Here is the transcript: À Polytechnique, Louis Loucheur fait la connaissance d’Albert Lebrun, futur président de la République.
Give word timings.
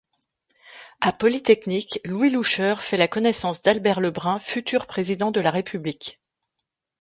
À 0.99 1.13
Polytechnique, 1.13 1.99
Louis 2.05 2.31
Loucheur 2.31 2.81
fait 2.81 2.97
la 2.97 3.07
connaissance 3.07 3.61
d’Albert 3.61 3.99
Lebrun, 4.01 4.39
futur 4.39 4.87
président 4.87 5.29
de 5.29 5.39
la 5.41 5.51
République. 5.51 6.19